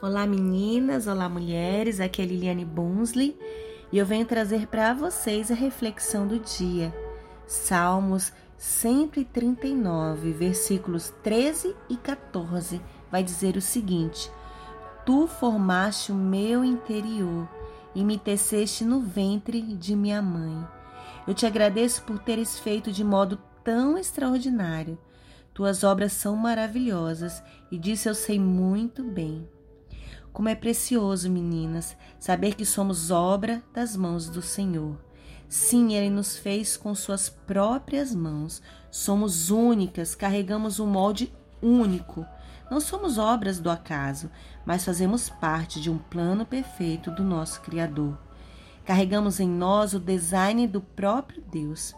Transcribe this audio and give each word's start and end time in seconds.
Olá 0.00 0.28
meninas, 0.28 1.08
olá 1.08 1.28
mulheres, 1.28 1.98
aqui 1.98 2.22
é 2.22 2.24
Liliane 2.24 2.64
Bunsley 2.64 3.36
e 3.90 3.98
eu 3.98 4.06
venho 4.06 4.24
trazer 4.24 4.68
para 4.68 4.94
vocês 4.94 5.50
a 5.50 5.56
reflexão 5.56 6.24
do 6.24 6.38
dia. 6.38 6.94
Salmos 7.48 8.32
139, 8.56 10.30
versículos 10.30 11.12
13 11.24 11.74
e 11.90 11.96
14, 11.96 12.80
vai 13.10 13.24
dizer 13.24 13.56
o 13.56 13.60
seguinte: 13.60 14.30
Tu 15.04 15.26
formaste 15.26 16.12
o 16.12 16.14
meu 16.14 16.64
interior 16.64 17.48
e 17.92 18.04
me 18.04 18.16
teceste 18.16 18.84
no 18.84 19.00
ventre 19.00 19.60
de 19.60 19.96
minha 19.96 20.22
mãe. 20.22 20.64
Eu 21.26 21.34
te 21.34 21.44
agradeço 21.44 22.04
por 22.04 22.20
teres 22.20 22.56
feito 22.56 22.92
de 22.92 23.02
modo 23.02 23.36
tão 23.64 23.98
extraordinário. 23.98 24.96
Tuas 25.52 25.82
obras 25.82 26.12
são 26.12 26.36
maravilhosas 26.36 27.42
e 27.68 27.76
disso 27.76 28.08
eu 28.08 28.14
sei 28.14 28.38
muito 28.38 29.02
bem. 29.02 29.57
Como 30.38 30.48
é 30.48 30.54
precioso, 30.54 31.28
meninas, 31.28 31.96
saber 32.16 32.54
que 32.54 32.64
somos 32.64 33.10
obra 33.10 33.60
das 33.74 33.96
mãos 33.96 34.28
do 34.28 34.40
Senhor. 34.40 34.96
Sim, 35.48 35.94
Ele 35.94 36.10
nos 36.10 36.36
fez 36.38 36.76
com 36.76 36.94
Suas 36.94 37.28
próprias 37.28 38.14
mãos. 38.14 38.62
Somos 38.88 39.50
únicas, 39.50 40.14
carregamos 40.14 40.78
um 40.78 40.86
molde 40.86 41.34
único. 41.60 42.24
Não 42.70 42.78
somos 42.78 43.18
obras 43.18 43.58
do 43.58 43.68
acaso, 43.68 44.30
mas 44.64 44.84
fazemos 44.84 45.28
parte 45.28 45.80
de 45.80 45.90
um 45.90 45.98
plano 45.98 46.46
perfeito 46.46 47.10
do 47.10 47.24
nosso 47.24 47.60
Criador. 47.62 48.16
Carregamos 48.84 49.40
em 49.40 49.48
nós 49.48 49.92
o 49.92 49.98
design 49.98 50.68
do 50.68 50.80
próprio 50.80 51.42
Deus. 51.50 51.96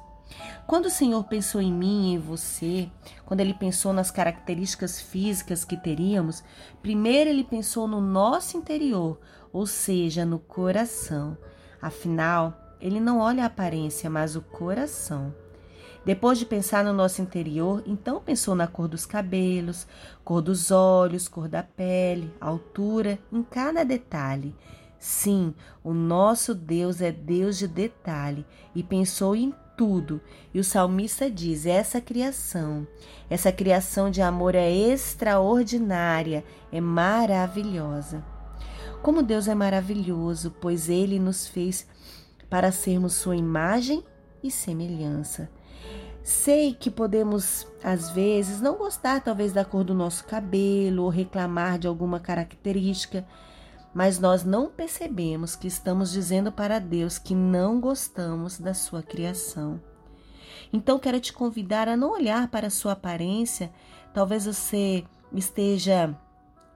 Quando 0.66 0.86
o 0.86 0.90
Senhor 0.90 1.24
pensou 1.24 1.60
em 1.60 1.72
mim 1.72 2.10
e 2.10 2.14
em 2.14 2.18
você, 2.18 2.90
quando 3.24 3.40
Ele 3.40 3.54
pensou 3.54 3.92
nas 3.92 4.10
características 4.10 5.00
físicas 5.00 5.64
que 5.64 5.76
teríamos, 5.76 6.42
primeiro 6.80 7.30
Ele 7.30 7.44
pensou 7.44 7.88
no 7.88 8.00
nosso 8.00 8.56
interior, 8.56 9.18
ou 9.52 9.66
seja, 9.66 10.24
no 10.24 10.38
coração. 10.38 11.36
Afinal, 11.82 12.76
Ele 12.80 13.00
não 13.00 13.18
olha 13.18 13.42
a 13.42 13.46
aparência, 13.46 14.08
mas 14.08 14.36
o 14.36 14.42
coração. 14.42 15.34
Depois 16.04 16.38
de 16.38 16.46
pensar 16.46 16.82
no 16.82 16.94
nosso 16.94 17.20
interior, 17.20 17.82
então 17.86 18.20
pensou 18.20 18.54
na 18.54 18.66
cor 18.66 18.88
dos 18.88 19.04
cabelos, 19.04 19.86
cor 20.24 20.40
dos 20.40 20.70
olhos, 20.70 21.28
cor 21.28 21.46
da 21.46 21.62
pele, 21.62 22.32
altura, 22.40 23.18
em 23.30 23.42
cada 23.42 23.84
detalhe. 23.84 24.54
Sim, 25.00 25.54
o 25.82 25.94
nosso 25.94 26.54
Deus 26.54 27.00
é 27.00 27.10
Deus 27.10 27.56
de 27.56 27.66
detalhe 27.66 28.44
e 28.74 28.82
pensou 28.82 29.34
em 29.34 29.54
tudo. 29.74 30.20
E 30.52 30.60
o 30.60 30.64
salmista 30.64 31.30
diz: 31.30 31.64
essa 31.64 32.02
criação, 32.02 32.86
essa 33.30 33.50
criação 33.50 34.10
de 34.10 34.20
amor 34.20 34.54
é 34.54 34.70
extraordinária, 34.70 36.44
é 36.70 36.82
maravilhosa. 36.82 38.22
Como 39.02 39.22
Deus 39.22 39.48
é 39.48 39.54
maravilhoso, 39.54 40.54
pois 40.60 40.90
ele 40.90 41.18
nos 41.18 41.48
fez 41.48 41.86
para 42.50 42.70
sermos 42.70 43.14
sua 43.14 43.36
imagem 43.36 44.04
e 44.42 44.50
semelhança. 44.50 45.48
Sei 46.22 46.74
que 46.74 46.90
podemos, 46.90 47.66
às 47.82 48.10
vezes, 48.10 48.60
não 48.60 48.76
gostar 48.76 49.22
talvez 49.22 49.50
da 49.50 49.64
cor 49.64 49.82
do 49.82 49.94
nosso 49.94 50.24
cabelo 50.24 51.04
ou 51.04 51.08
reclamar 51.08 51.78
de 51.78 51.86
alguma 51.86 52.20
característica, 52.20 53.26
mas 53.94 54.18
nós 54.18 54.44
não 54.44 54.68
percebemos 54.68 55.56
que 55.56 55.66
estamos 55.66 56.12
dizendo 56.12 56.52
para 56.52 56.78
Deus 56.78 57.18
que 57.18 57.34
não 57.34 57.80
gostamos 57.80 58.58
da 58.58 58.74
sua 58.74 59.02
criação. 59.02 59.80
Então 60.72 60.98
quero 60.98 61.20
te 61.20 61.32
convidar 61.32 61.88
a 61.88 61.96
não 61.96 62.12
olhar 62.12 62.48
para 62.48 62.68
a 62.68 62.70
sua 62.70 62.92
aparência, 62.92 63.72
talvez 64.14 64.46
você 64.46 65.04
esteja 65.32 66.16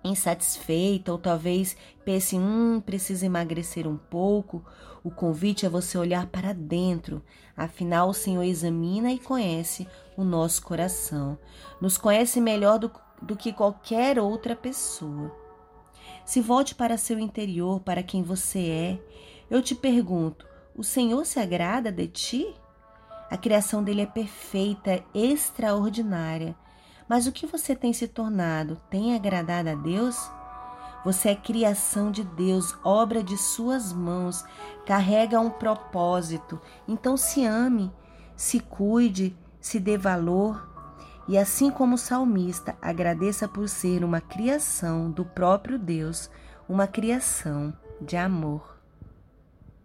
insatisfeita 0.03 1.12
ou 1.12 1.19
talvez 1.19 1.77
pense, 2.05 2.37
hum, 2.37 2.81
precisa 2.85 3.25
emagrecer 3.25 3.87
um 3.87 3.97
pouco, 3.97 4.65
o 5.03 5.11
convite 5.11 5.65
é 5.65 5.69
você 5.69 5.97
olhar 5.97 6.27
para 6.27 6.53
dentro. 6.53 7.23
Afinal, 7.57 8.08
o 8.08 8.14
Senhor 8.14 8.42
examina 8.42 9.13
e 9.13 9.19
conhece 9.19 9.86
o 10.17 10.24
nosso 10.24 10.63
coração. 10.63 11.39
Nos 11.80 11.97
conhece 11.98 12.41
melhor 12.41 12.79
do, 12.79 12.91
do 13.20 13.36
que 13.36 13.53
qualquer 13.53 14.19
outra 14.19 14.57
pessoa. 14.57 15.43
Se 16.24 16.40
volte 16.40 16.74
para 16.74 16.96
seu 16.96 17.18
interior, 17.18 17.80
para 17.80 18.02
quem 18.02 18.23
você 18.23 18.68
é. 18.68 18.98
Eu 19.51 19.61
te 19.62 19.74
pergunto: 19.74 20.46
o 20.74 20.83
Senhor 20.83 21.24
se 21.24 21.39
agrada 21.39 21.92
de 21.92 22.08
ti? 22.08 22.55
A 23.30 23.36
criação 23.36 23.83
dele 23.83 24.02
é 24.02 24.07
perfeita, 24.07 25.05
extraordinária. 25.14 26.57
Mas 27.08 27.27
o 27.27 27.33
que 27.33 27.46
você 27.46 27.77
tem 27.77 27.92
se 27.92 28.08
tornado? 28.08 28.80
Tem 28.89 29.14
agradado 29.14 29.68
a 29.68 29.74
Deus? 29.74 30.30
Você 31.05 31.29
é 31.29 31.35
criação 31.35 32.11
de 32.11 32.24
Deus, 32.24 32.74
obra 32.83 33.23
de 33.23 33.36
suas 33.36 33.92
mãos, 33.92 34.42
carrega 34.86 35.39
um 35.39 35.51
propósito. 35.51 36.58
Então 36.89 37.14
se 37.14 37.45
ame, 37.45 37.92
se 38.35 38.58
cuide, 38.58 39.36
se 39.61 39.79
dê 39.79 39.98
valor. 39.98 40.73
E 41.27 41.39
assim 41.39 41.70
como 41.70 41.95
o 41.95 41.98
salmista, 41.98 42.77
agradeça 42.83 43.48
por 43.48 43.68
ser 43.68 44.05
uma 44.05 44.20
criação 44.20 45.11
do 45.11 45.24
próprio 45.24 45.79
Deus, 45.79 46.30
uma 46.68 46.86
criação 46.86 47.73
de 48.01 48.17
amor. 48.17 48.73